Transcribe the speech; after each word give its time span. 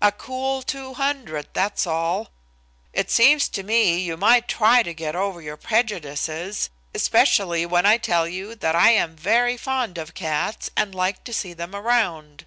A 0.00 0.10
cool 0.10 0.62
two 0.62 0.94
hundred, 0.94 1.48
that's 1.52 1.86
all. 1.86 2.30
It 2.94 3.10
seems 3.10 3.46
to 3.50 3.62
me 3.62 3.98
you 3.98 4.16
might 4.16 4.48
try 4.48 4.82
to 4.82 4.94
get 4.94 5.14
over 5.14 5.42
your 5.42 5.58
prejudices, 5.58 6.70
especially 6.94 7.66
when 7.66 7.84
I 7.84 7.98
tell 7.98 8.26
you 8.26 8.54
that 8.54 8.74
I 8.74 8.92
am 8.92 9.16
very 9.16 9.58
fond 9.58 9.98
of 9.98 10.14
cats 10.14 10.70
and 10.78 10.94
like 10.94 11.24
to 11.24 11.32
see 11.34 11.52
them 11.52 11.74
around." 11.74 12.46